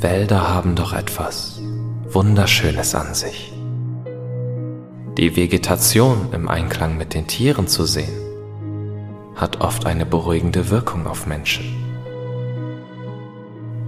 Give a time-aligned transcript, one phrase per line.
[0.00, 1.60] Wälder haben doch etwas
[2.10, 3.52] Wunderschönes an sich.
[5.16, 8.16] Die Vegetation im Einklang mit den Tieren zu sehen,
[9.34, 11.64] hat oft eine beruhigende Wirkung auf Menschen.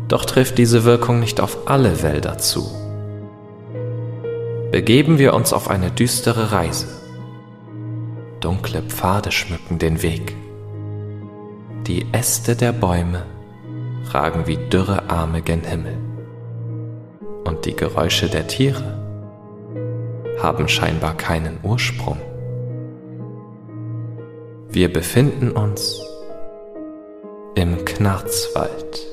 [0.08, 2.68] Doch trifft diese Wirkung nicht auf alle Wälder zu.
[4.72, 6.88] Begeben wir uns auf eine düstere Reise.
[8.40, 10.34] Dunkle Pfade schmücken den Weg.
[11.86, 13.22] Die Äste der Bäume
[14.14, 15.96] ragen wie dürre Arme gen Himmel.
[17.44, 18.98] Und die Geräusche der Tiere
[20.40, 22.18] haben scheinbar keinen Ursprung.
[24.68, 26.00] Wir befinden uns
[27.54, 29.09] im Knarzwald.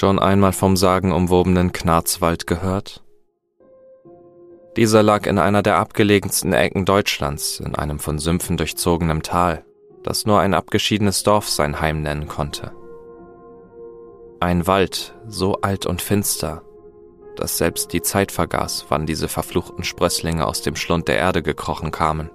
[0.00, 3.04] Schon einmal vom sagenumwobenen Knarzwald gehört?
[4.74, 9.62] Dieser lag in einer der abgelegensten Ecken Deutschlands, in einem von Sümpfen durchzogenen Tal,
[10.02, 12.72] das nur ein abgeschiedenes Dorf sein Heim nennen konnte.
[14.40, 16.62] Ein Wald, so alt und finster,
[17.36, 21.90] dass selbst die Zeit vergaß, wann diese verfluchten Sprösslinge aus dem Schlund der Erde gekrochen
[21.90, 22.30] kamen.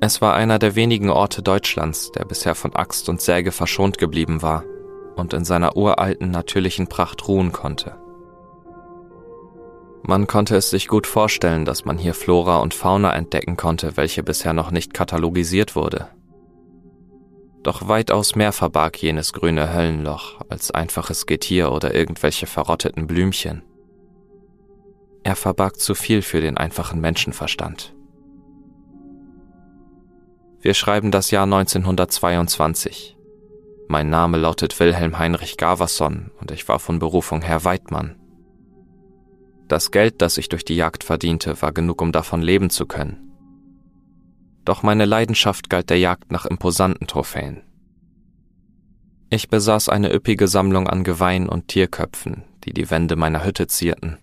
[0.00, 4.42] Es war einer der wenigen Orte Deutschlands, der bisher von Axt und Säge verschont geblieben
[4.42, 4.64] war
[5.16, 7.96] und in seiner uralten natürlichen Pracht ruhen konnte.
[10.02, 14.22] Man konnte es sich gut vorstellen, dass man hier Flora und Fauna entdecken konnte, welche
[14.22, 16.08] bisher noch nicht katalogisiert wurde.
[17.64, 23.62] Doch weitaus mehr verbarg jenes grüne Höllenloch als einfaches Getier oder irgendwelche verrotteten Blümchen.
[25.24, 27.97] Er verbarg zu viel für den einfachen Menschenverstand.
[30.60, 33.16] Wir schreiben das Jahr 1922.
[33.86, 38.16] Mein Name lautet Wilhelm Heinrich Gaverson und ich war von Berufung Herr Weidmann.
[39.68, 43.32] Das Geld, das ich durch die Jagd verdiente, war genug, um davon leben zu können.
[44.64, 47.62] Doch meine Leidenschaft galt der Jagd nach imposanten Trophäen.
[49.30, 54.18] Ich besaß eine üppige Sammlung an Geweihen und Tierköpfen, die die Wände meiner Hütte zierten.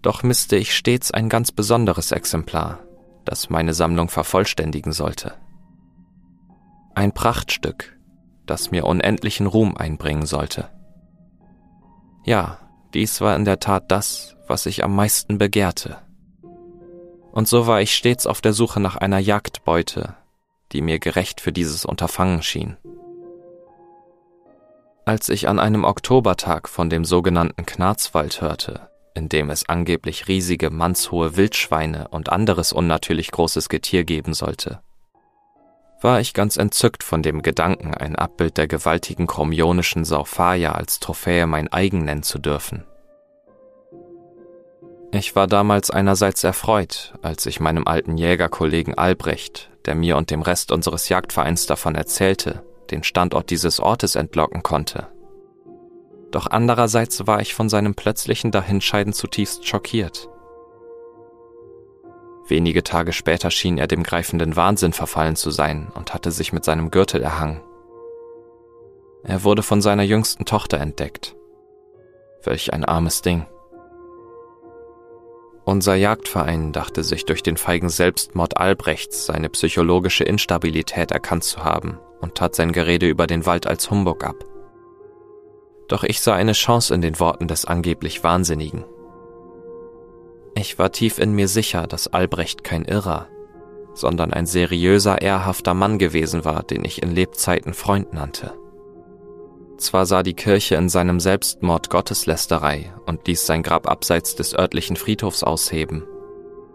[0.00, 2.80] Doch misste ich stets ein ganz besonderes Exemplar,
[3.24, 5.34] das meine Sammlung vervollständigen sollte.
[6.94, 7.98] Ein Prachtstück,
[8.46, 10.68] das mir unendlichen Ruhm einbringen sollte.
[12.24, 12.58] Ja,
[12.94, 15.98] dies war in der Tat das, was ich am meisten begehrte.
[17.32, 20.14] Und so war ich stets auf der Suche nach einer Jagdbeute,
[20.72, 22.76] die mir gerecht für dieses Unterfangen schien.
[25.04, 30.70] Als ich an einem Oktobertag von dem sogenannten Knarzwald hörte, in dem es angeblich riesige
[30.70, 34.80] mannshohe Wildschweine und anderes unnatürlich großes Getier geben sollte.
[36.00, 41.46] War ich ganz entzückt von dem Gedanken, ein Abbild der gewaltigen chromionischen Saurfaya als Trophäe
[41.46, 42.84] mein eigen nennen zu dürfen.
[45.12, 50.42] Ich war damals einerseits erfreut, als ich meinem alten Jägerkollegen Albrecht, der mir und dem
[50.42, 55.08] Rest unseres Jagdvereins davon erzählte, den Standort dieses Ortes entlocken konnte
[56.32, 60.28] doch andererseits war ich von seinem plötzlichen Dahinscheiden zutiefst schockiert.
[62.48, 66.64] Wenige Tage später schien er dem greifenden Wahnsinn verfallen zu sein und hatte sich mit
[66.64, 67.60] seinem Gürtel erhangen.
[69.22, 71.36] Er wurde von seiner jüngsten Tochter entdeckt.
[72.42, 73.46] Welch ein armes Ding.
[75.64, 82.00] Unser Jagdverein dachte sich durch den feigen Selbstmord Albrechts seine psychologische Instabilität erkannt zu haben
[82.20, 84.51] und tat sein Gerede über den Wald als Humbug ab.
[85.88, 88.84] Doch ich sah eine Chance in den Worten des angeblich Wahnsinnigen.
[90.54, 93.28] Ich war tief in mir sicher, dass Albrecht kein Irrer,
[93.94, 98.54] sondern ein seriöser, ehrhafter Mann gewesen war, den ich in Lebzeiten Freund nannte.
[99.78, 104.96] Zwar sah die Kirche in seinem Selbstmord Gotteslästerei und ließ sein Grab abseits des örtlichen
[104.96, 106.04] Friedhofs ausheben,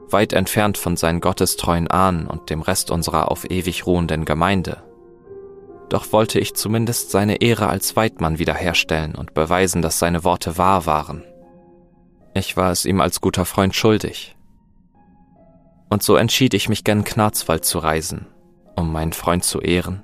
[0.09, 4.83] weit entfernt von seinen gottestreuen Ahnen und dem Rest unserer auf ewig ruhenden Gemeinde
[5.89, 10.85] doch wollte ich zumindest seine Ehre als Weidmann wiederherstellen und beweisen, dass seine Worte wahr
[10.85, 11.23] waren.
[12.33, 14.35] Ich war es ihm als guter Freund schuldig.
[15.89, 18.27] Und so entschied ich mich gen Knarzwald zu reisen,
[18.75, 20.03] um meinen Freund zu ehren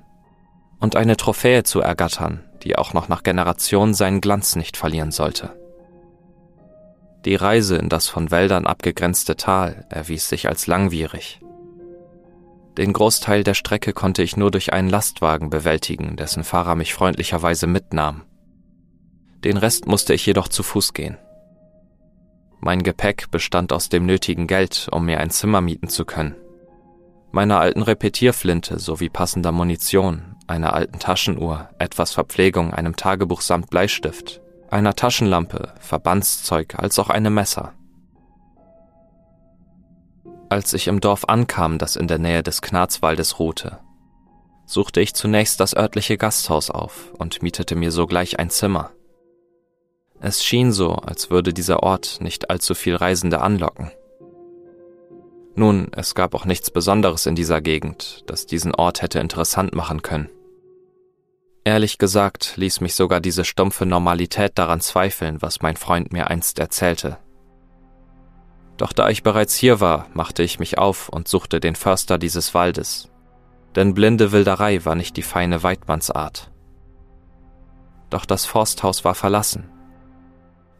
[0.80, 5.56] und eine Trophäe zu ergattern, die auch noch nach Generationen seinen Glanz nicht verlieren sollte.
[7.24, 11.40] Die Reise in das von Wäldern abgegrenzte Tal erwies sich als langwierig.
[12.76, 17.66] Den Großteil der Strecke konnte ich nur durch einen Lastwagen bewältigen, dessen Fahrer mich freundlicherweise
[17.66, 18.22] mitnahm.
[19.44, 21.16] Den Rest musste ich jedoch zu Fuß gehen.
[22.60, 26.34] Mein Gepäck bestand aus dem nötigen Geld, um mir ein Zimmer mieten zu können.
[27.30, 34.40] Meiner alten Repetierflinte sowie passender Munition, einer alten Taschenuhr, etwas Verpflegung, einem Tagebuch samt Bleistift,
[34.70, 37.74] einer Taschenlampe, Verbandszeug als auch einem Messer.
[40.54, 43.80] Als ich im Dorf ankam, das in der Nähe des Knarzwaldes ruhte,
[44.66, 48.92] suchte ich zunächst das örtliche Gasthaus auf und mietete mir sogleich ein Zimmer.
[50.20, 53.90] Es schien so, als würde dieser Ort nicht allzu viel Reisende anlocken.
[55.56, 60.02] Nun, es gab auch nichts Besonderes in dieser Gegend, das diesen Ort hätte interessant machen
[60.02, 60.30] können.
[61.64, 66.60] Ehrlich gesagt ließ mich sogar diese stumpfe Normalität daran zweifeln, was mein Freund mir einst
[66.60, 67.18] erzählte.
[68.76, 72.54] Doch da ich bereits hier war, machte ich mich auf und suchte den Förster dieses
[72.54, 73.10] Waldes.
[73.76, 76.50] Denn blinde Wilderei war nicht die feine Weidmannsart.
[78.10, 79.68] Doch das Forsthaus war verlassen.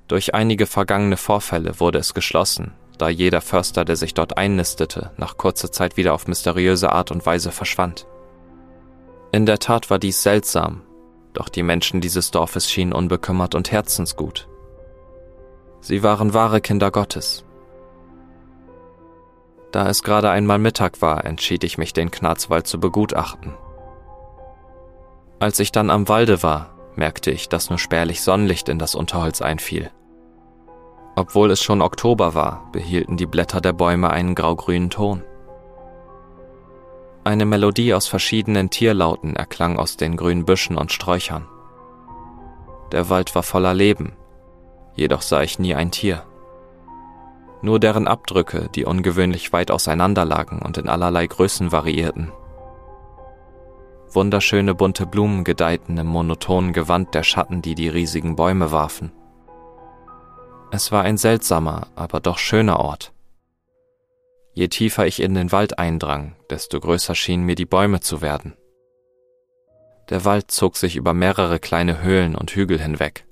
[0.08, 5.36] Durch einige vergangene Vorfälle wurde es geschlossen, da jeder Förster, der sich dort einnistete, nach
[5.36, 8.06] kurzer Zeit wieder auf mysteriöse Art und Weise verschwand.
[9.32, 10.82] In der Tat war dies seltsam,
[11.32, 14.48] doch die Menschen dieses Dorfes schienen unbekümmert und herzensgut.
[15.80, 17.44] Sie waren wahre Kinder Gottes.
[19.74, 23.54] Da es gerade einmal Mittag war, entschied ich mich, den Knarzwald zu begutachten.
[25.40, 29.42] Als ich dann am Walde war, merkte ich, dass nur spärlich Sonnenlicht in das Unterholz
[29.42, 29.90] einfiel.
[31.16, 35.24] Obwohl es schon Oktober war, behielten die Blätter der Bäume einen graugrünen Ton.
[37.24, 41.48] Eine Melodie aus verschiedenen Tierlauten erklang aus den grünen Büschen und Sträuchern.
[42.92, 44.12] Der Wald war voller Leben,
[44.94, 46.22] jedoch sah ich nie ein Tier.
[47.64, 52.30] Nur deren Abdrücke, die ungewöhnlich weit auseinander lagen und in allerlei Größen variierten.
[54.12, 59.12] Wunderschöne bunte Blumen gedeihten im monotonen Gewand der Schatten, die die riesigen Bäume warfen.
[60.72, 63.14] Es war ein seltsamer, aber doch schöner Ort.
[64.52, 68.52] Je tiefer ich in den Wald eindrang, desto größer schienen mir die Bäume zu werden.
[70.10, 73.24] Der Wald zog sich über mehrere kleine Höhlen und Hügel hinweg.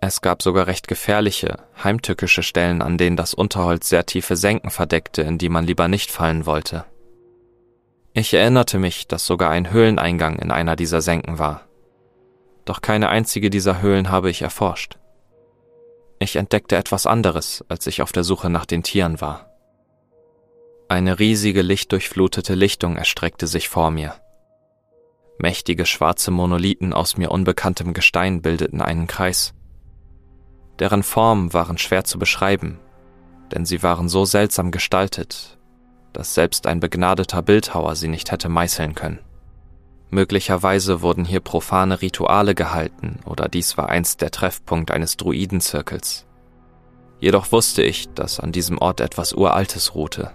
[0.00, 5.22] Es gab sogar recht gefährliche, heimtückische Stellen, an denen das Unterholz sehr tiefe Senken verdeckte,
[5.22, 6.84] in die man lieber nicht fallen wollte.
[8.12, 11.66] Ich erinnerte mich, dass sogar ein Höhleneingang in einer dieser Senken war.
[12.64, 14.98] Doch keine einzige dieser Höhlen habe ich erforscht.
[16.20, 19.52] Ich entdeckte etwas anderes, als ich auf der Suche nach den Tieren war.
[20.88, 24.14] Eine riesige lichtdurchflutete Lichtung erstreckte sich vor mir.
[25.38, 29.54] Mächtige schwarze Monolithen aus mir unbekanntem Gestein bildeten einen Kreis.
[30.78, 32.78] Deren Formen waren schwer zu beschreiben,
[33.52, 35.58] denn sie waren so seltsam gestaltet,
[36.12, 39.20] dass selbst ein begnadeter Bildhauer sie nicht hätte meißeln können.
[40.10, 46.26] Möglicherweise wurden hier profane Rituale gehalten oder dies war einst der Treffpunkt eines Druidenzirkels.
[47.20, 50.30] Jedoch wusste ich, dass an diesem Ort etwas Uraltes ruhte.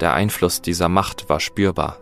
[0.00, 1.98] Der Einfluss dieser Macht war spürbar.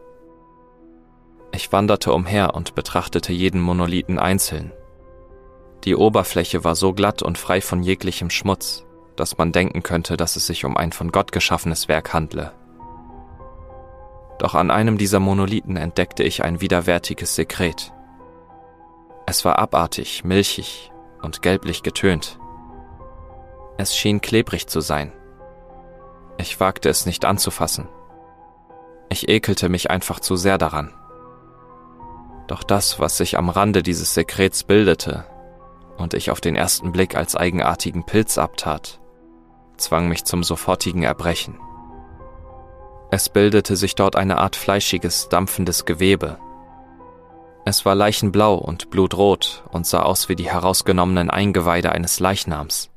[1.52, 4.72] Ich wanderte umher und betrachtete jeden Monolithen einzeln.
[5.86, 8.84] Die Oberfläche war so glatt und frei von jeglichem Schmutz,
[9.14, 12.52] dass man denken könnte, dass es sich um ein von Gott geschaffenes Werk handle.
[14.40, 17.93] Doch an einem dieser Monolithen entdeckte ich ein widerwärtiges Sekret.
[19.26, 20.90] Es war abartig, milchig
[21.22, 22.38] und gelblich getönt.
[23.78, 25.12] Es schien klebrig zu sein,
[26.38, 27.88] ich wagte es nicht anzufassen.
[29.08, 30.93] Ich ekelte mich einfach zu sehr daran.
[32.48, 35.24] Doch das, was sich am Rande dieses Sekrets bildete
[35.96, 39.00] und ich auf den ersten Blick als eigenartigen Pilz abtat,
[39.76, 41.58] zwang mich zum sofortigen Erbrechen.
[43.10, 46.38] Es bildete sich dort eine Art fleischiges, dampfendes Gewebe.
[47.65, 52.91] Es war leichenblau und blutrot und sah aus wie die herausgenommenen Eingeweide eines Leichnams.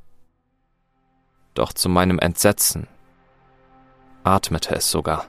[1.54, 2.86] Doch zu meinem Entsetzen
[4.24, 5.26] atmete es sogar.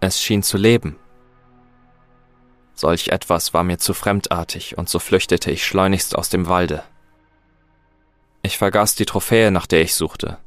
[0.00, 0.96] Es schien zu leben.
[2.80, 6.82] Solch etwas war mir zu fremdartig, und so flüchtete ich schleunigst aus dem Walde.
[8.40, 10.38] Ich vergaß die Trophäe, nach der ich suchte.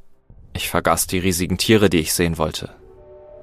[0.54, 2.72] Ich vergaß die riesigen Tiere, die ich sehen wollte.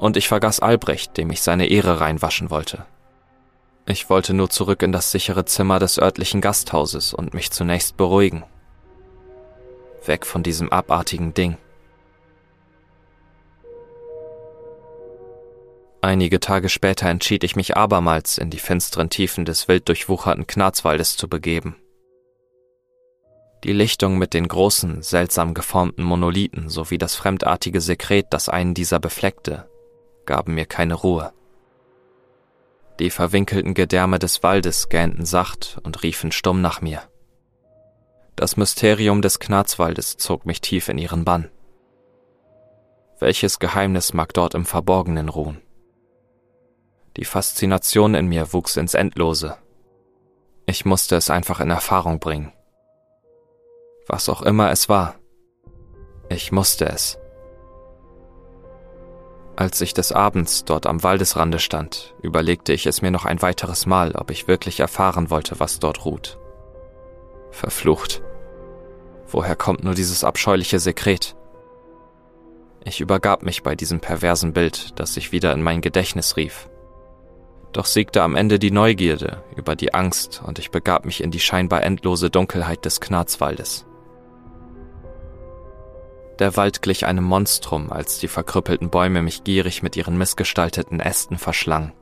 [0.01, 2.85] Und ich vergaß Albrecht, dem ich seine Ehre reinwaschen wollte.
[3.87, 8.43] Ich wollte nur zurück in das sichere Zimmer des örtlichen Gasthauses und mich zunächst beruhigen.
[10.05, 11.59] Weg von diesem abartigen Ding.
[16.03, 21.17] Einige Tage später entschied ich mich abermals in die finsteren Tiefen des wild durchwucherten Knarzwaldes
[21.19, 21.77] zu begeben.
[23.65, 28.99] Die Lichtung mit den großen, seltsam geformten Monolithen sowie das fremdartige Sekret, das einen dieser
[28.99, 29.69] befleckte,
[30.25, 31.35] gaben mir keine Ruhe.
[32.99, 37.03] Die verwinkelten Gedärme des Waldes gähnten sacht und riefen stumm nach mir.
[38.37, 41.51] Das Mysterium des Knarzwaldes zog mich tief in ihren Bann.
[43.19, 45.61] Welches Geheimnis mag dort im Verborgenen ruhen?
[47.21, 49.59] Die Faszination in mir wuchs ins Endlose.
[50.65, 52.51] Ich musste es einfach in Erfahrung bringen.
[54.09, 55.17] Was auch immer es war,
[56.31, 57.19] ich musste es.
[59.55, 63.85] Als ich des Abends dort am Waldesrande stand, überlegte ich es mir noch ein weiteres
[63.85, 66.39] Mal, ob ich wirklich erfahren wollte, was dort ruht.
[67.51, 68.23] Verflucht.
[69.27, 71.37] Woher kommt nur dieses abscheuliche Sekret?
[72.83, 76.70] Ich übergab mich bei diesem perversen Bild, das sich wieder in mein Gedächtnis rief.
[77.73, 81.41] Doch siegte am Ende die Neugierde über die Angst und ich begab mich in die
[81.41, 83.87] scheinbar endlose Dunkelheit des Knarzwaldes.
[86.41, 91.39] Der Wald glich einem Monstrum, als die verkrüppelten Bäume mich gierig mit ihren missgestalteten Ästen
[91.39, 91.93] verschlangen.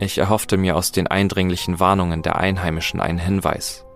[0.00, 3.86] Ich erhoffte mir aus den eindringlichen Warnungen der Einheimischen einen Hinweis,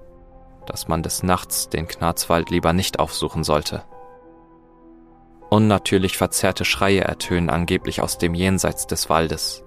[0.65, 3.83] dass man des Nachts den Knarzwald lieber nicht aufsuchen sollte.
[5.51, 9.65] Unnatürlich verzerrte Schreie ertönen angeblich aus dem Jenseits des Waldes,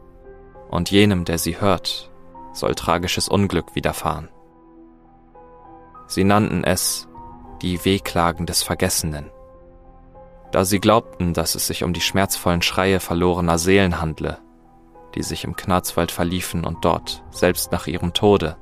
[0.71, 2.09] und jenem, der sie hört,
[2.53, 4.29] soll tragisches Unglück widerfahren.
[6.07, 7.07] Sie nannten es
[7.61, 9.29] die Wehklagen des Vergessenen.
[10.51, 14.39] Da sie glaubten, dass es sich um die schmerzvollen Schreie verlorener Seelen handle,
[15.15, 18.57] die sich im Knarzwald verliefen und dort, selbst nach ihrem Tode,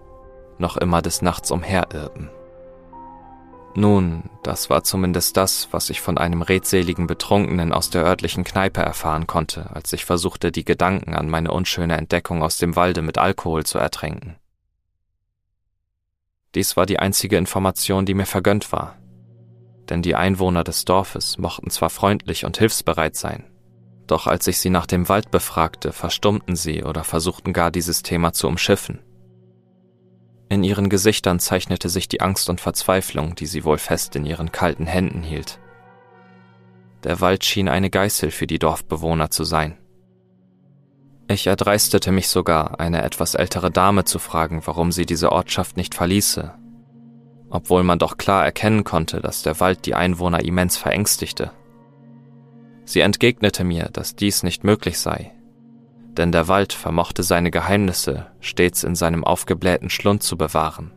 [0.57, 2.29] noch immer des Nachts umherirrten.
[3.79, 8.81] Nun, das war zumindest das, was ich von einem redseligen Betrunkenen aus der örtlichen Kneipe
[8.81, 13.17] erfahren konnte, als ich versuchte, die Gedanken an meine unschöne Entdeckung aus dem Walde mit
[13.17, 14.35] Alkohol zu ertränken.
[16.55, 18.97] Dies war die einzige Information, die mir vergönnt war.
[19.87, 23.45] Denn die Einwohner des Dorfes mochten zwar freundlich und hilfsbereit sein,
[24.07, 28.33] doch als ich sie nach dem Wald befragte, verstummten sie oder versuchten gar dieses Thema
[28.33, 28.99] zu umschiffen.
[30.49, 34.51] In ihren Gesichtern zeichnete sich die Angst und Verzweiflung, die sie wohl fest in ihren
[34.51, 35.59] kalten Händen hielt.
[37.03, 39.77] Der Wald schien eine Geißel für die Dorfbewohner zu sein.
[41.27, 45.93] Ich erdreistete mich sogar, eine etwas ältere Dame zu fragen, warum sie diese Ortschaft nicht
[45.93, 46.55] verließe,
[47.51, 51.51] obwohl man doch klar erkennen konnte, dass der Wald die Einwohner immens verängstigte.
[52.85, 55.31] Sie entgegnete mir, dass dies nicht möglich sei,
[56.19, 60.91] denn der Wald vermochte seine Geheimnisse stets in seinem aufgeblähten Schlund zu bewahren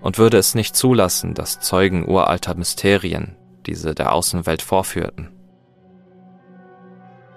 [0.00, 3.34] und würde es nicht zulassen, dass Zeugen uralter Mysterien
[3.66, 5.30] diese der Außenwelt vorführten.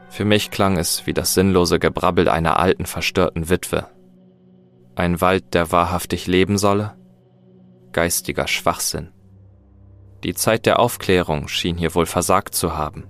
[0.09, 3.87] Für mich klang es wie das sinnlose Gebrabbel einer alten, verstörten Witwe.
[4.95, 6.95] Ein Wald, der wahrhaftig leben solle?
[7.93, 9.11] Geistiger Schwachsinn.
[10.23, 13.05] Die Zeit der Aufklärung schien hier wohl versagt zu haben.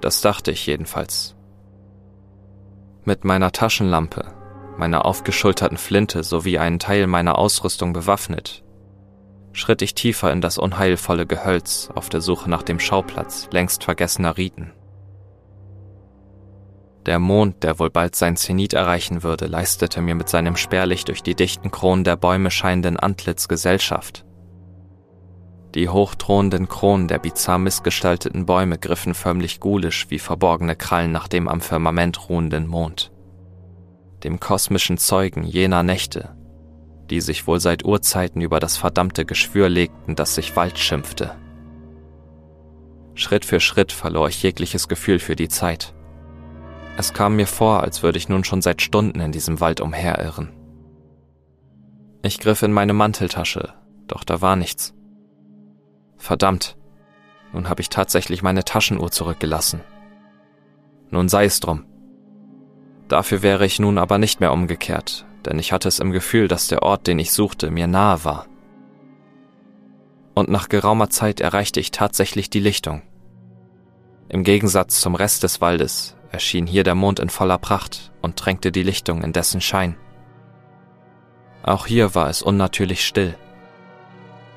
[0.00, 1.36] Das dachte ich jedenfalls.
[3.04, 4.32] Mit meiner Taschenlampe,
[4.76, 8.62] meiner aufgeschulterten Flinte sowie einen Teil meiner Ausrüstung bewaffnet,
[9.52, 14.36] schritt ich tiefer in das unheilvolle Gehölz auf der Suche nach dem Schauplatz längst vergessener
[14.36, 14.72] Riten.
[17.04, 21.24] Der Mond, der wohl bald sein Zenit erreichen würde, leistete mir mit seinem spärlich durch
[21.24, 24.24] die dichten Kronen der Bäume scheinenden Antlitz Gesellschaft.
[25.74, 31.48] Die hochthronenden Kronen der bizarr missgestalteten Bäume griffen förmlich ghoulisch wie verborgene Krallen nach dem
[31.48, 33.10] am Firmament ruhenden Mond.
[34.22, 36.36] Dem kosmischen Zeugen jener Nächte,
[37.08, 41.34] die sich wohl seit Urzeiten über das verdammte Geschwür legten, das sich Wald schimpfte.
[43.14, 45.94] Schritt für Schritt verlor ich jegliches Gefühl für die Zeit.
[46.98, 50.50] Es kam mir vor, als würde ich nun schon seit Stunden in diesem Wald umherirren.
[52.22, 53.72] Ich griff in meine Manteltasche,
[54.06, 54.94] doch da war nichts.
[56.22, 56.76] Verdammt,
[57.52, 59.80] nun habe ich tatsächlich meine Taschenuhr zurückgelassen.
[61.10, 61.84] Nun sei es drum.
[63.08, 66.68] Dafür wäre ich nun aber nicht mehr umgekehrt, denn ich hatte es im Gefühl, dass
[66.68, 68.46] der Ort, den ich suchte, mir nahe war.
[70.34, 73.02] Und nach geraumer Zeit erreichte ich tatsächlich die Lichtung.
[74.28, 78.70] Im Gegensatz zum Rest des Waldes erschien hier der Mond in voller Pracht und drängte
[78.70, 79.96] die Lichtung in dessen Schein.
[81.64, 83.34] Auch hier war es unnatürlich still.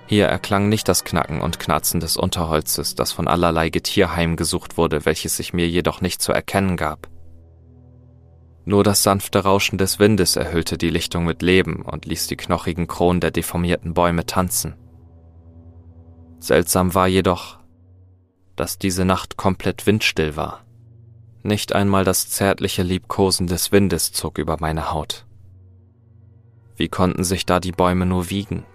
[0.07, 5.05] Hier erklang nicht das Knacken und Knarzen des Unterholzes, das von allerlei Getier heimgesucht wurde,
[5.05, 7.09] welches sich mir jedoch nicht zu erkennen gab.
[8.65, 12.87] Nur das sanfte Rauschen des Windes erhüllte die Lichtung mit Leben und ließ die knochigen
[12.87, 14.75] Kronen der deformierten Bäume tanzen.
[16.39, 17.59] Seltsam war jedoch,
[18.55, 20.65] dass diese Nacht komplett windstill war.
[21.43, 25.25] Nicht einmal das zärtliche Liebkosen des Windes zog über meine Haut.
[26.75, 28.65] Wie konnten sich da die Bäume nur wiegen?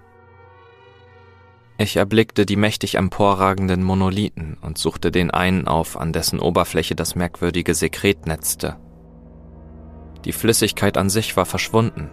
[1.81, 7.15] Ich erblickte die mächtig emporragenden Monolithen und suchte den einen auf, an dessen Oberfläche das
[7.15, 8.77] merkwürdige Sekret netzte.
[10.27, 12.11] Die Flüssigkeit an sich war verschwunden,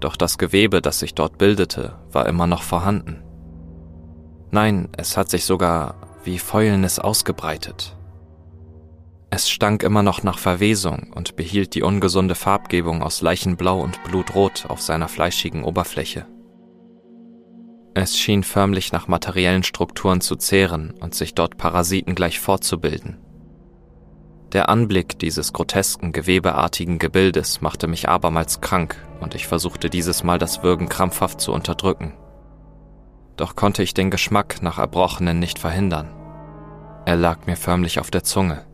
[0.00, 3.22] doch das Gewebe, das sich dort bildete, war immer noch vorhanden.
[4.50, 7.96] Nein, es hat sich sogar wie Fäulnis ausgebreitet.
[9.30, 14.66] Es stank immer noch nach Verwesung und behielt die ungesunde Farbgebung aus Leichenblau und Blutrot
[14.68, 16.26] auf seiner fleischigen Oberfläche.
[17.94, 23.18] Es schien förmlich nach materiellen Strukturen zu zehren und sich dort Parasiten gleich fortzubilden.
[24.52, 30.38] Der Anblick dieses grotesken, gewebeartigen Gebildes machte mich abermals krank und ich versuchte dieses Mal
[30.38, 32.14] das Würgen krampfhaft zu unterdrücken.
[33.36, 36.14] Doch konnte ich den Geschmack nach Erbrochenen nicht verhindern.
[37.06, 38.64] Er lag mir förmlich auf der Zunge.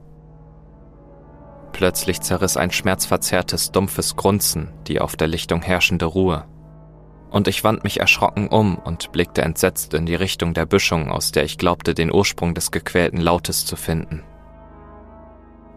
[1.73, 6.45] Plötzlich zerriss ein schmerzverzerrtes, dumpfes Grunzen die auf der Lichtung herrschende Ruhe.
[7.31, 11.31] Und ich wand mich erschrocken um und blickte entsetzt in die Richtung der Büschung, aus
[11.31, 14.25] der ich glaubte, den Ursprung des gequälten Lautes zu finden.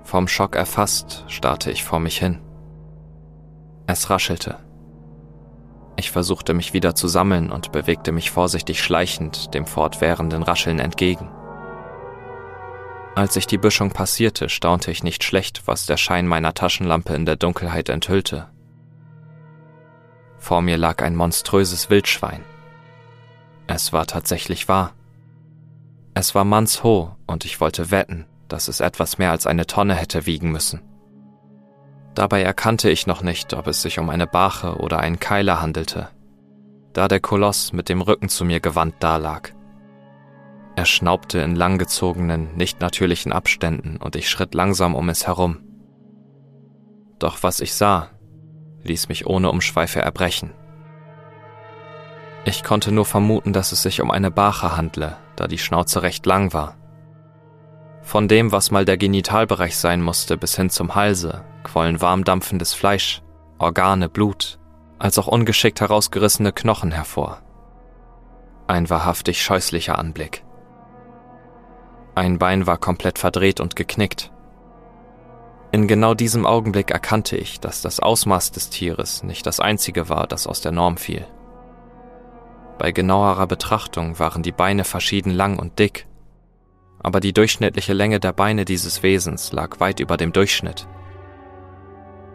[0.03, 2.39] Vom Schock erfasst, starrte ich vor mich hin.
[3.87, 4.59] Es raschelte.
[5.97, 11.29] Ich versuchte mich wieder zu sammeln und bewegte mich vorsichtig schleichend dem fortwährenden Rascheln entgegen.
[13.13, 17.25] Als ich die Büschung passierte, staunte ich nicht schlecht, was der Schein meiner Taschenlampe in
[17.25, 18.47] der Dunkelheit enthüllte.
[20.41, 22.43] Vor mir lag ein monströses Wildschwein.
[23.67, 24.93] Es war tatsächlich wahr.
[26.15, 30.25] Es war mannshoch und ich wollte wetten, dass es etwas mehr als eine Tonne hätte
[30.25, 30.81] wiegen müssen.
[32.15, 36.09] Dabei erkannte ich noch nicht, ob es sich um eine Bache oder einen Keiler handelte,
[36.91, 39.53] da der Koloss mit dem Rücken zu mir gewandt dalag.
[40.75, 45.59] Er schnaubte in langgezogenen, nicht natürlichen Abständen und ich schritt langsam um es herum.
[47.19, 48.09] Doch was ich sah,
[48.83, 50.51] ließ mich ohne Umschweife erbrechen.
[52.43, 56.25] Ich konnte nur vermuten, dass es sich um eine Bache handle, da die Schnauze recht
[56.25, 56.75] lang war.
[58.01, 62.73] Von dem, was mal der Genitalbereich sein musste, bis hin zum Halse, quollen warm dampfendes
[62.73, 63.21] Fleisch,
[63.59, 64.57] Organe, Blut,
[64.97, 67.41] als auch ungeschickt herausgerissene Knochen hervor.
[68.65, 70.43] Ein wahrhaftig scheußlicher Anblick.
[72.15, 74.31] Ein Bein war komplett verdreht und geknickt.
[75.73, 80.27] In genau diesem Augenblick erkannte ich, dass das Ausmaß des Tieres nicht das einzige war,
[80.27, 81.25] das aus der Norm fiel.
[82.77, 86.07] Bei genauerer Betrachtung waren die Beine verschieden lang und dick,
[86.99, 90.87] aber die durchschnittliche Länge der Beine dieses Wesens lag weit über dem Durchschnitt.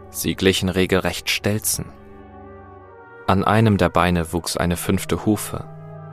[0.09, 1.85] Sie glichen regelrecht Stelzen.
[3.27, 5.65] An einem der Beine wuchs eine fünfte Hufe,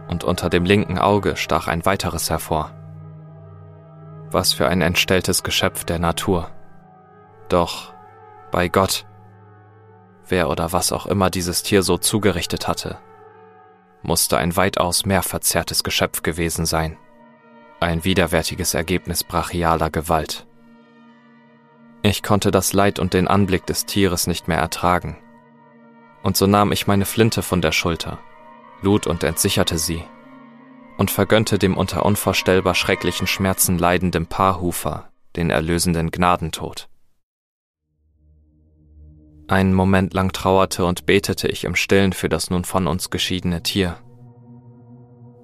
[0.09, 2.73] und unter dem linken Auge stach ein weiteres hervor.
[4.31, 6.51] Was für ein entstelltes Geschöpf der Natur.
[7.49, 7.93] Doch,
[8.51, 9.07] bei Gott,
[10.29, 12.99] wer oder was auch immer dieses Tier so zugerichtet hatte,
[14.03, 16.97] musste ein weitaus mehr verzerrtes Geschöpf gewesen sein.
[17.81, 20.47] Ein widerwärtiges Ergebnis brachialer Gewalt.
[22.03, 25.17] Ich konnte das Leid und den Anblick des Tieres nicht mehr ertragen.
[26.23, 28.19] Und so nahm ich meine Flinte von der Schulter,
[28.83, 30.05] lud und entsicherte sie
[30.97, 36.89] und vergönnte dem unter unvorstellbar schrecklichen Schmerzen leidenden Paarhufer den erlösenden Gnadentod.
[39.47, 43.63] Einen Moment lang trauerte und betete ich im Stillen für das nun von uns geschiedene
[43.63, 43.99] Tier.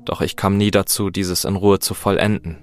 [0.04, 2.58] Doch ich kam nie dazu, dieses in Ruhe zu vollenden.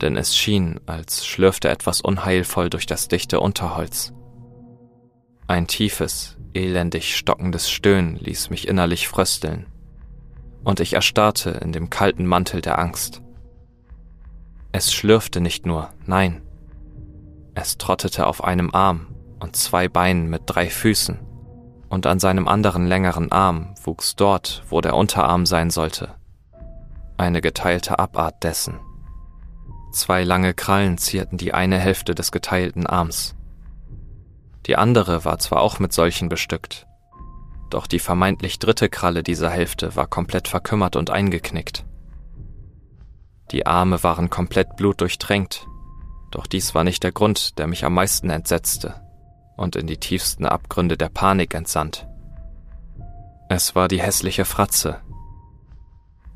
[0.00, 4.12] Denn es schien, als schlürfte etwas unheilvoll durch das dichte Unterholz.
[5.48, 9.66] Ein tiefes, elendig stockendes Stöhnen ließ mich innerlich frösteln
[10.62, 13.20] und ich erstarrte in dem kalten Mantel der Angst.
[14.72, 16.40] Es schlürfte nicht nur, nein,
[17.54, 19.08] es trottete auf einem Arm
[19.40, 21.18] und zwei Beinen mit drei Füßen,
[21.94, 26.14] und an seinem anderen längeren Arm wuchs dort, wo der Unterarm sein sollte,
[27.16, 28.80] eine geteilte Abart dessen.
[29.92, 33.36] Zwei lange Krallen zierten die eine Hälfte des geteilten Arms.
[34.66, 36.86] Die andere war zwar auch mit solchen bestückt,
[37.70, 41.84] doch die vermeintlich dritte Kralle dieser Hälfte war komplett verkümmert und eingeknickt.
[43.52, 45.68] Die Arme waren komplett blutdurchtränkt,
[46.32, 49.03] doch dies war nicht der Grund, der mich am meisten entsetzte
[49.56, 52.06] und in die tiefsten Abgründe der Panik entsandt.
[53.48, 55.00] Es war die hässliche Fratze,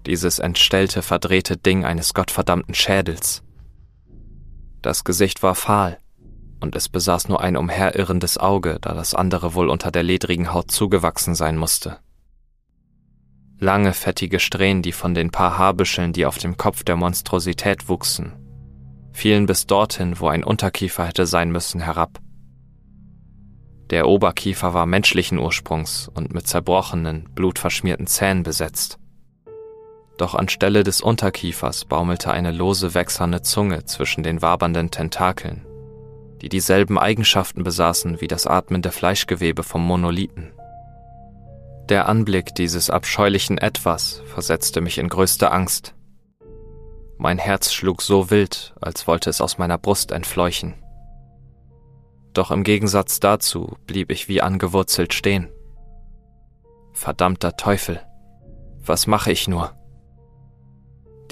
[0.09, 3.43] dieses entstellte, verdrehte Ding eines gottverdammten Schädels.
[4.81, 5.99] Das Gesicht war fahl,
[6.61, 10.71] und es besaß nur ein umherirrendes Auge, da das andere wohl unter der ledrigen Haut
[10.71, 11.99] zugewachsen sein musste.
[13.59, 18.33] Lange, fettige Strähnen, die von den paar Haarbüscheln, die auf dem Kopf der Monstrosität wuchsen,
[19.13, 22.19] fielen bis dorthin, wo ein Unterkiefer hätte sein müssen, herab.
[23.91, 28.99] Der Oberkiefer war menschlichen Ursprungs und mit zerbrochenen, blutverschmierten Zähnen besetzt.
[30.19, 35.65] Doch anstelle des Unterkiefers baumelte eine lose wächserne Zunge zwischen den wabernden Tentakeln,
[36.43, 40.53] die dieselben Eigenschaften besaßen wie das atmende Fleischgewebe vom Monolithen.
[41.89, 45.95] Der Anblick dieses abscheulichen Etwas versetzte mich in größte Angst.
[47.17, 50.75] Mein Herz schlug so wild, als wollte es aus meiner Brust entfleuchen.
[52.39, 55.49] Doch im Gegensatz dazu blieb ich wie angewurzelt stehen.
[56.93, 58.01] Verdammter Teufel,
[58.79, 59.73] was mache ich nur?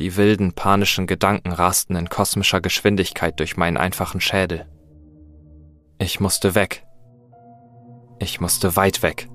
[0.01, 4.67] Die wilden, panischen Gedanken rasten in kosmischer Geschwindigkeit durch meinen einfachen Schädel.
[6.01, 6.85] Ich musste weg.
[8.19, 9.29] Ich musste weit weg.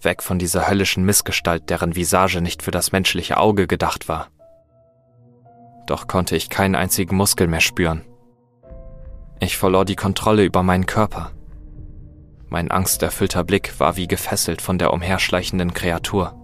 [0.00, 4.28] Weg von dieser höllischen Missgestalt, deren Visage nicht für das menschliche Auge gedacht war.
[5.86, 8.06] Doch konnte ich keinen einzigen Muskel mehr spüren.
[9.42, 11.32] Ich verlor die Kontrolle über meinen Körper.
[12.48, 16.36] Mein angsterfüllter Blick war wie gefesselt von der umherschleichenden Kreatur.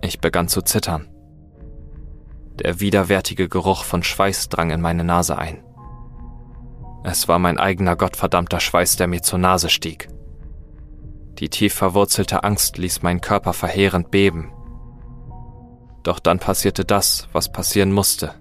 [0.00, 1.08] Ich begann zu zittern.
[2.60, 5.64] Der widerwärtige Geruch von Schweiß drang in meine Nase ein.
[7.02, 10.08] Es war mein eigener gottverdammter Schweiß, der mir zur Nase stieg.
[11.40, 14.52] Die tief verwurzelte Angst ließ meinen Körper verheerend beben.
[16.04, 18.32] Doch dann passierte das, was passieren musste.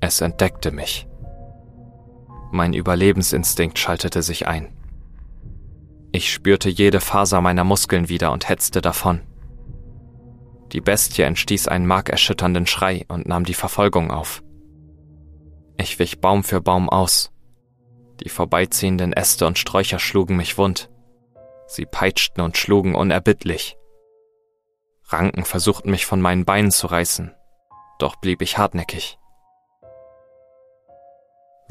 [0.00, 1.08] Es entdeckte mich.
[2.54, 4.76] Mein Überlebensinstinkt schaltete sich ein.
[6.12, 9.22] Ich spürte jede Faser meiner Muskeln wieder und hetzte davon.
[10.72, 14.42] Die Bestie entstieß einen markerschütternden Schrei und nahm die Verfolgung auf.
[15.78, 17.32] Ich wich Baum für Baum aus.
[18.22, 20.90] Die vorbeiziehenden Äste und Sträucher schlugen mich wund.
[21.66, 23.78] Sie peitschten und schlugen unerbittlich.
[25.08, 27.32] Ranken versuchten mich von meinen Beinen zu reißen,
[27.98, 29.18] doch blieb ich hartnäckig.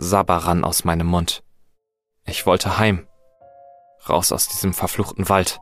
[0.04, 1.44] Sabber rann aus meinem Mund.
[2.26, 3.06] Ich wollte heim,
[4.10, 5.60] raus aus diesem verfluchten Wald.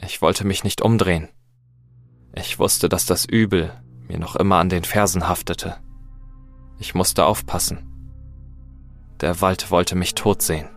[0.00, 1.28] Ich wollte mich nicht umdrehen.
[2.32, 3.72] Ich wusste, dass das Übel
[4.06, 5.78] mir noch immer an den Fersen haftete.
[6.78, 7.90] Ich musste aufpassen.
[9.20, 10.68] Der Wald wollte mich tot sehen.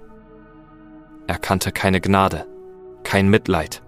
[1.27, 2.47] Er kannte keine Gnade,
[3.03, 3.83] kein Mitleid.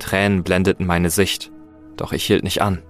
[0.00, 1.52] Tränen blendeten meine Sicht,
[1.96, 2.82] doch ich hielt nicht an.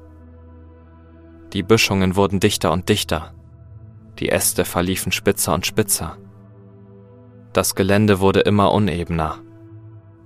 [1.52, 3.35] Die Büschungen wurden dichter und dichter.
[4.18, 6.16] Die Äste verliefen spitzer und spitzer.
[7.52, 9.38] Das Gelände wurde immer unebener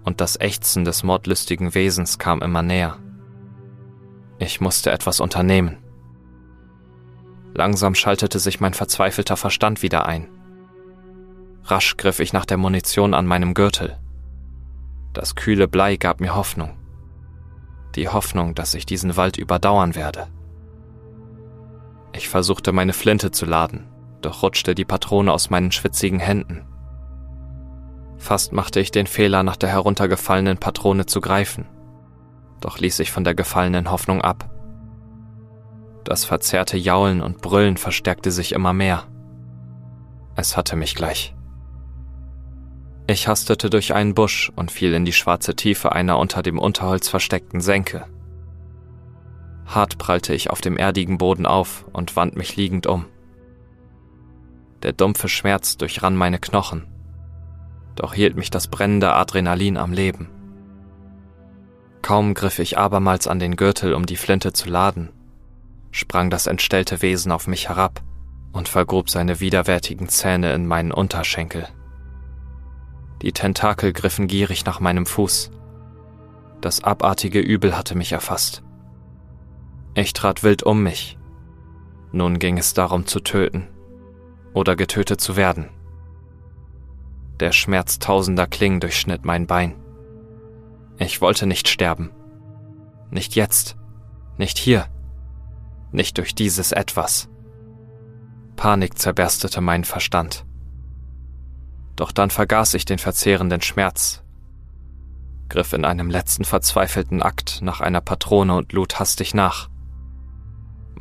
[0.04, 2.98] und das Ächzen des mordlustigen Wesens kam immer näher.
[4.38, 5.78] Ich musste etwas unternehmen.
[7.54, 10.28] Langsam schaltete sich mein verzweifelter Verstand wieder ein.
[11.64, 13.98] Rasch griff ich nach der Munition an meinem Gürtel.
[15.12, 16.78] Das kühle Blei gab mir Hoffnung.
[17.96, 20.28] Die Hoffnung, dass ich diesen Wald überdauern werde.
[22.12, 23.86] Ich versuchte meine Flinte zu laden,
[24.20, 26.66] doch rutschte die Patrone aus meinen schwitzigen Händen.
[28.18, 31.66] Fast machte ich den Fehler, nach der heruntergefallenen Patrone zu greifen,
[32.60, 34.50] doch ließ ich von der gefallenen Hoffnung ab.
[36.04, 39.04] Das verzerrte Jaulen und Brüllen verstärkte sich immer mehr.
[40.36, 41.34] Es hatte mich gleich.
[43.06, 47.08] Ich hastete durch einen Busch und fiel in die schwarze Tiefe einer unter dem Unterholz
[47.08, 48.06] versteckten Senke.
[49.66, 53.06] Hart prallte ich auf dem erdigen Boden auf und wand mich liegend um.
[54.82, 56.86] Der dumpfe Schmerz durchrann meine Knochen
[58.00, 60.30] doch hielt mich das brennende Adrenalin am Leben.
[62.00, 65.10] Kaum griff ich abermals an den Gürtel, um die Flinte zu laden,
[65.90, 68.00] sprang das entstellte Wesen auf mich herab
[68.52, 71.68] und vergrub seine widerwärtigen Zähne in meinen Unterschenkel.
[73.20, 75.50] Die Tentakel griffen gierig nach meinem Fuß.
[76.62, 78.62] Das abartige Übel hatte mich erfasst.
[80.00, 81.18] Ich trat wild um mich.
[82.10, 83.68] Nun ging es darum zu töten
[84.54, 85.68] oder getötet zu werden.
[87.38, 89.74] Der Schmerz tausender Klingen durchschnitt mein Bein.
[90.96, 92.12] Ich wollte nicht sterben.
[93.10, 93.76] Nicht jetzt.
[94.38, 94.86] Nicht hier.
[95.92, 97.28] Nicht durch dieses Etwas.
[98.56, 100.46] Panik zerberstete meinen Verstand.
[101.96, 104.24] Doch dann vergaß ich den verzehrenden Schmerz,
[105.50, 109.69] griff in einem letzten verzweifelten Akt nach einer Patrone und lud hastig nach.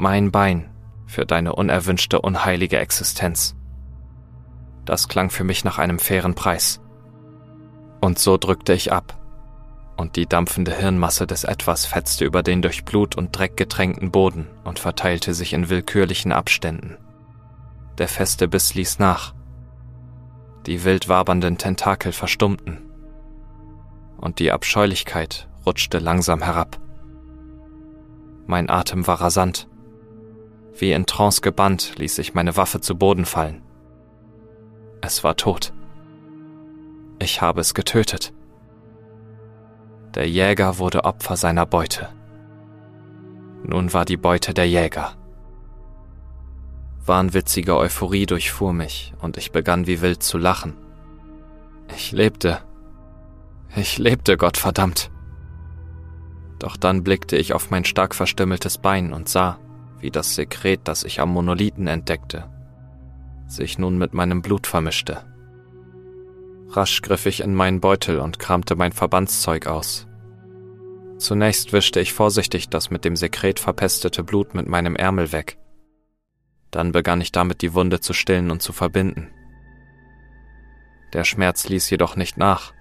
[0.01, 0.69] Mein Bein
[1.07, 3.57] für deine unerwünschte unheilige Existenz.
[4.85, 6.79] Das klang für mich nach einem fairen Preis.
[7.99, 9.19] Und so drückte ich ab,
[9.97, 14.47] und die dampfende Hirnmasse des Etwas fetzte über den durch Blut und Dreck getränkten Boden
[14.63, 16.95] und verteilte sich in willkürlichen Abständen.
[17.97, 19.33] Der feste Biss ließ nach.
[20.65, 22.89] Die wild wabernden Tentakel verstummten.
[24.15, 26.79] Und die Abscheulichkeit rutschte langsam herab.
[28.47, 29.67] Mein Atem war rasant.
[30.75, 33.61] Wie in Trance gebannt ließ ich meine Waffe zu Boden fallen.
[35.01, 35.73] Es war tot.
[37.19, 38.33] Ich habe es getötet.
[40.15, 42.09] Der Jäger wurde Opfer seiner Beute.
[43.63, 45.15] Nun war die Beute der Jäger.
[47.05, 50.75] Wahnwitzige Euphorie durchfuhr mich und ich begann wie wild zu lachen.
[51.95, 52.59] Ich lebte.
[53.75, 55.11] Ich lebte, Gottverdammt.
[56.59, 59.59] Doch dann blickte ich auf mein stark verstümmeltes Bein und sah,
[60.01, 62.49] wie das Sekret, das ich am Monolithen entdeckte,
[63.47, 65.25] sich nun mit meinem Blut vermischte.
[66.69, 70.07] Rasch griff ich in meinen Beutel und kramte mein Verbandszeug aus.
[71.17, 75.57] Zunächst wischte ich vorsichtig das mit dem Sekret verpestete Blut mit meinem Ärmel weg.
[76.71, 79.29] Dann begann ich damit die Wunde zu stillen und zu verbinden.
[81.13, 82.73] Der Schmerz ließ jedoch nicht nach.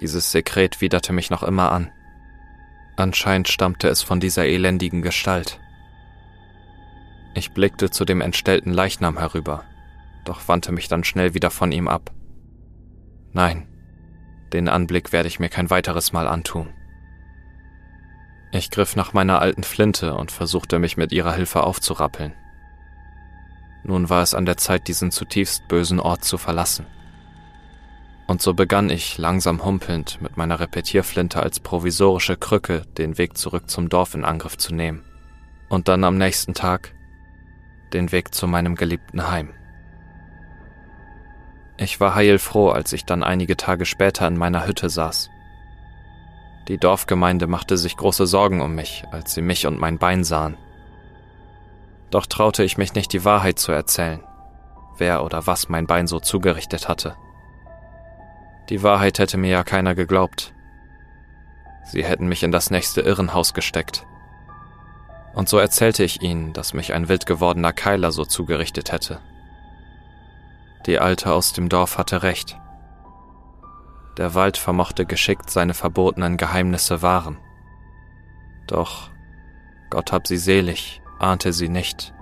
[0.00, 1.90] Dieses Sekret widerte mich noch immer an.
[2.96, 5.58] Anscheinend stammte es von dieser elendigen Gestalt.
[7.38, 9.62] Ich blickte zu dem entstellten Leichnam herüber,
[10.24, 12.10] doch wandte mich dann schnell wieder von ihm ab.
[13.32, 13.68] Nein,
[14.52, 16.68] den Anblick werde ich mir kein weiteres Mal antun.
[18.50, 22.34] Ich griff nach meiner alten Flinte und versuchte mich mit ihrer Hilfe aufzurappeln.
[23.84, 26.86] Nun war es an der Zeit, diesen zutiefst bösen Ort zu verlassen.
[28.26, 33.70] Und so begann ich, langsam humpelnd, mit meiner Repetierflinte als provisorische Krücke den Weg zurück
[33.70, 35.04] zum Dorf in Angriff zu nehmen.
[35.68, 36.94] Und dann am nächsten Tag
[37.92, 39.54] den Weg zu meinem geliebten Heim.
[41.76, 45.30] Ich war heilfroh, als ich dann einige Tage später in meiner Hütte saß.
[46.66, 50.56] Die Dorfgemeinde machte sich große Sorgen um mich, als sie mich und mein Bein sahen.
[52.10, 54.20] Doch traute ich mich nicht, die Wahrheit zu erzählen,
[54.98, 57.16] wer oder was mein Bein so zugerichtet hatte.
[58.70, 60.52] Die Wahrheit hätte mir ja keiner geglaubt.
[61.84, 64.04] Sie hätten mich in das nächste Irrenhaus gesteckt.
[65.34, 69.20] Und so erzählte ich ihnen, dass mich ein wild gewordener Keiler so zugerichtet hätte.
[70.86, 72.58] Die Alte aus dem Dorf hatte recht.
[74.16, 77.38] Der Wald vermochte geschickt seine verbotenen Geheimnisse wahren.
[78.66, 79.10] Doch,
[79.90, 82.12] Gott hab sie selig, ahnte sie nicht,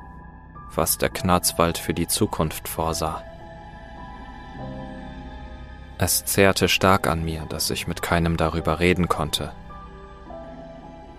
[0.74, 3.22] was der Knarzwald für die Zukunft vorsah.
[5.98, 9.52] Es zehrte stark an mir, dass ich mit keinem darüber reden konnte.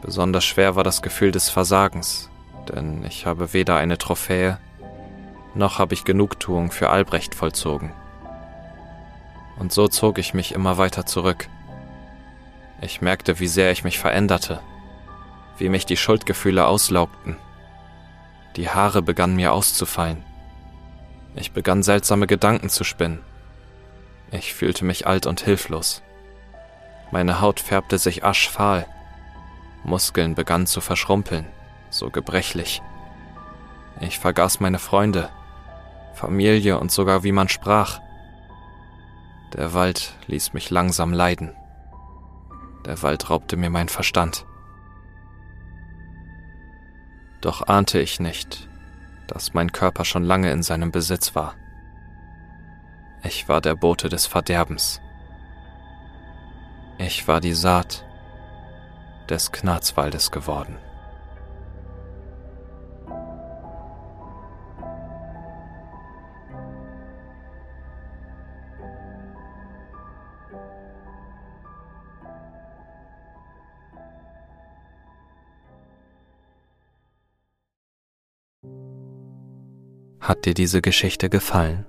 [0.01, 2.29] Besonders schwer war das Gefühl des Versagens,
[2.69, 4.59] denn ich habe weder eine Trophäe
[5.57, 7.91] noch habe ich Genugtuung für Albrecht vollzogen.
[9.57, 11.49] Und so zog ich mich immer weiter zurück.
[12.79, 14.59] Ich merkte, wie sehr ich mich veränderte,
[15.57, 17.37] wie mich die Schuldgefühle auslaugten.
[18.55, 20.23] Die Haare begannen mir auszufallen.
[21.35, 23.21] Ich begann seltsame Gedanken zu spinnen.
[24.29, 26.03] Ich fühlte mich alt und hilflos.
[27.11, 28.85] Meine Haut färbte sich aschfahl.
[29.87, 31.47] Muskeln begannen zu verschrumpeln,
[31.89, 32.81] so gebrechlich.
[34.01, 35.29] Ich vergaß meine Freunde,
[36.13, 37.99] Familie und sogar wie man sprach.
[39.53, 41.55] Der Wald ließ mich langsam leiden.
[42.85, 44.45] Der Wald raubte mir mein Verstand.
[47.39, 48.67] Doch ahnte ich nicht,
[49.27, 51.55] dass mein Körper schon lange in seinem Besitz war.
[53.23, 55.01] Ich war der Bote des Verderbens.
[56.97, 58.06] Ich war die Saat
[59.27, 60.77] des Knarzwaldes geworden.
[80.27, 81.85] Hat dir diese Geschichte gefallen?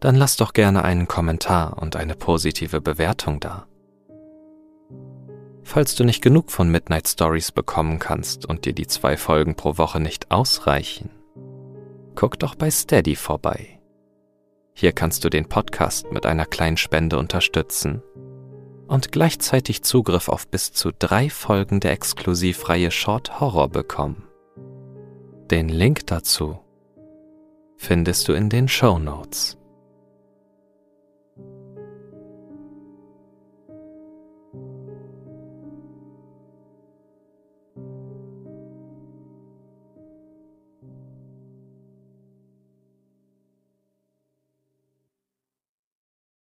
[0.00, 3.66] Dann lass doch gerne einen Kommentar und eine positive Bewertung da.
[5.64, 9.78] Falls du nicht genug von Midnight Stories bekommen kannst und dir die zwei Folgen pro
[9.78, 11.10] Woche nicht ausreichen,
[12.14, 13.80] guck doch bei Steady vorbei.
[14.74, 18.02] Hier kannst du den Podcast mit einer kleinen Spende unterstützen
[18.88, 24.28] und gleichzeitig Zugriff auf bis zu drei Folgen der Exklusivreihe Short Horror bekommen.
[25.50, 26.58] Den Link dazu
[27.76, 29.56] findest du in den Show Notes.